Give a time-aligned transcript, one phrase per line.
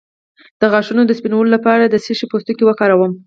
[0.59, 3.11] د غاښونو د سپینولو لپاره د څه شي پوستکی وکاروم؟